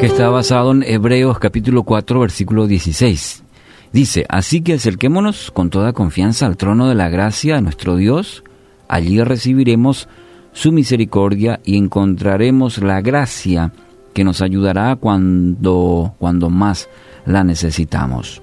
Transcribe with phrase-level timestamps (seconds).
[0.00, 3.42] que está basado en Hebreos capítulo 4 versículo 16.
[3.92, 8.42] Dice, así que acerquémonos con toda confianza al trono de la gracia de nuestro Dios,
[8.88, 10.08] allí recibiremos
[10.52, 13.72] su misericordia y encontraremos la gracia
[14.12, 16.88] que nos ayudará cuando, cuando más
[17.26, 18.42] la necesitamos.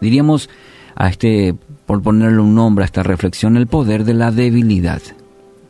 [0.00, 0.48] Diríamos
[0.94, 1.54] a este,
[1.86, 5.02] por ponerle un nombre a esta reflexión, el poder de la debilidad.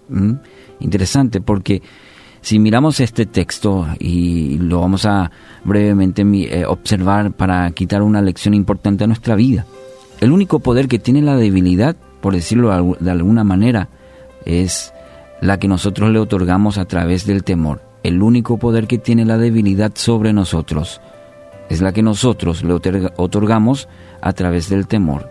[0.08, 0.32] ¿Mm?
[0.80, 1.82] Interesante porque
[2.48, 5.30] si miramos este texto y lo vamos a
[5.64, 9.66] brevemente eh, observar para quitar una lección importante a nuestra vida,
[10.22, 13.90] el único poder que tiene la debilidad, por decirlo de alguna manera,
[14.46, 14.94] es
[15.42, 17.82] la que nosotros le otorgamos a través del temor.
[18.02, 21.02] El único poder que tiene la debilidad sobre nosotros
[21.68, 23.90] es la que nosotros le otorgamos
[24.22, 25.28] a través del temor.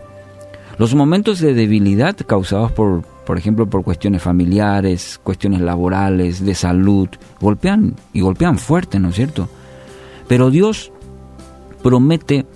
[0.78, 7.10] Los momentos de debilidad causados por, por ejemplo, por cuestiones familiares, cuestiones laborales, de salud,
[7.38, 9.50] golpean y golpean fuerte, ¿no es cierto?
[10.28, 10.92] Pero Dios
[11.82, 12.46] promete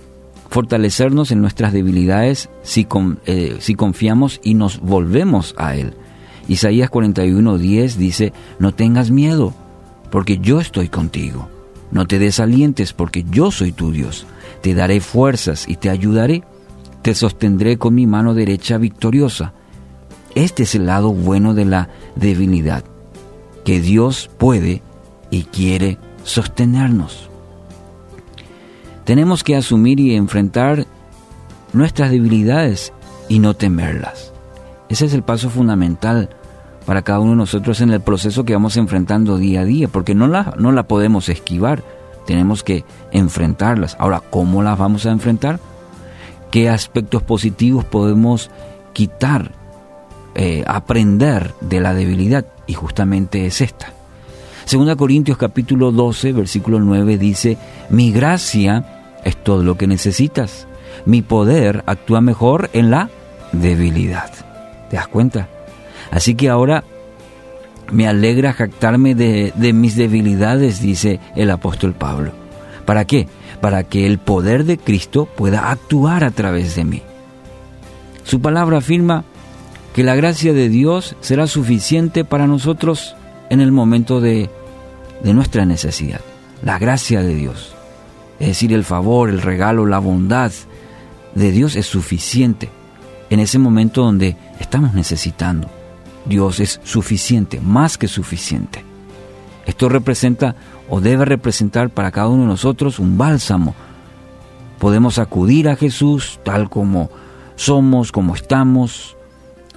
[0.49, 2.87] fortalecernos en nuestras debilidades si,
[3.27, 5.93] eh, si confiamos y nos volvemos a Él.
[6.47, 9.53] Isaías 41:10 dice, no tengas miedo,
[10.09, 11.49] porque yo estoy contigo.
[11.91, 14.25] No te desalientes, porque yo soy tu Dios.
[14.63, 16.41] Te daré fuerzas y te ayudaré
[17.03, 19.53] te sostendré con mi mano derecha victoriosa.
[20.35, 22.83] Este es el lado bueno de la debilidad,
[23.63, 24.81] que Dios puede
[25.29, 27.29] y quiere sostenernos.
[29.05, 30.85] Tenemos que asumir y enfrentar
[31.73, 32.93] nuestras debilidades
[33.29, 34.31] y no temerlas.
[34.89, 36.29] Ese es el paso fundamental
[36.85, 40.15] para cada uno de nosotros en el proceso que vamos enfrentando día a día, porque
[40.15, 41.83] no la, no la podemos esquivar,
[42.25, 43.95] tenemos que enfrentarlas.
[43.99, 45.59] Ahora, ¿cómo las vamos a enfrentar?
[46.53, 48.51] qué aspectos positivos podemos
[48.93, 49.53] quitar,
[50.35, 53.93] eh, aprender de la debilidad, y justamente es esta.
[54.65, 57.57] Segunda Corintios capítulo 12, versículo 9 dice,
[57.89, 60.67] mi gracia es todo lo que necesitas,
[61.05, 63.09] mi poder actúa mejor en la
[63.51, 64.31] debilidad.
[64.89, 65.49] ¿Te das cuenta?
[66.11, 66.83] Así que ahora
[67.91, 72.31] me alegra jactarme de, de mis debilidades, dice el apóstol Pablo.
[72.85, 73.27] ¿Para qué?
[73.63, 77.01] para que el poder de Cristo pueda actuar a través de mí.
[78.25, 79.23] Su palabra afirma
[79.93, 83.15] que la gracia de Dios será suficiente para nosotros
[83.49, 84.49] en el momento de,
[85.23, 86.19] nuestra necesidad.
[86.63, 87.75] La gracia de Dios,
[88.39, 90.51] es decir, el favor, el regalo, la bondad
[91.35, 92.69] de Dios es suficiente
[93.29, 95.69] en ese momento donde estamos necesitando.
[96.25, 98.83] Dios es suficiente, más que suficiente.
[99.65, 100.55] Esto representa
[100.89, 103.75] o debe representar para cada uno de nosotros un bálsamo.
[104.79, 107.09] Podemos acudir a Jesús tal como
[107.55, 109.15] somos, como estamos,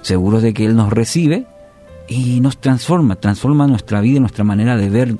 [0.01, 1.45] seguros de que Él nos recibe
[2.07, 5.15] y nos transforma, transforma nuestra vida, nuestra manera de ver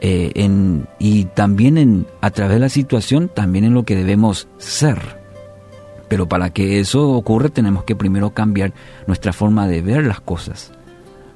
[0.00, 4.48] eh, en, y también en, a través de la situación, también en lo que debemos
[4.58, 5.18] ser.
[6.08, 8.72] Pero para que eso ocurra tenemos que primero cambiar
[9.06, 10.72] nuestra forma de ver las cosas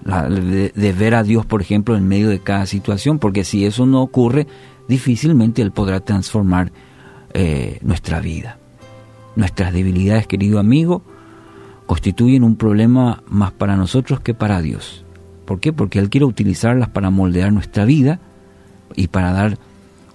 [0.05, 4.03] de, ver a Dios, por ejemplo, en medio de cada situación, porque si eso no
[4.03, 4.47] ocurre,
[4.89, 6.73] difícilmente Él podrá transformar
[7.35, 8.59] eh, nuestra vida.
[9.37, 11.03] Nuestras debilidades, querido amigo,
[11.87, 15.05] constituyen un problema más para nosotros que para Dios.
[15.45, 15.73] ¿Por qué?
[15.73, 18.21] Porque Él quiere utilizarlas para moldear nuestra vida
[18.95, 19.59] y para dar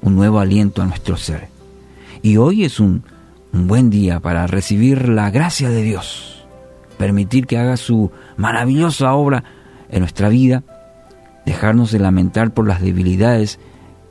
[0.02, 1.50] un nuevo aliento a nuestro ser.
[2.22, 3.04] Y hoy es un,
[3.54, 6.46] un buen día para recibir la gracia de Dios,
[6.98, 9.44] permitir que haga su maravillosa obra
[9.90, 10.64] en nuestra vida,
[11.46, 13.60] dejarnos de lamentar por las debilidades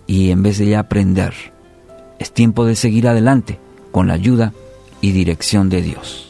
[0.06, 1.34] y en vez de ya aprender.
[2.19, 3.59] Es tiempo de seguir adelante
[3.93, 4.53] con la ayuda
[5.00, 6.26] y dirección de Dios.